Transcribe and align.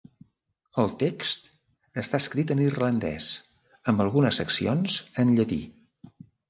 El 0.83 0.87
text 1.03 1.45
està 2.05 2.21
escrit 2.25 2.55
en 2.57 2.65
irlandès, 2.65 3.29
amb 3.93 4.07
algunes 4.09 4.43
seccions 4.45 5.01
en 5.25 5.39
llatí. 5.39 5.67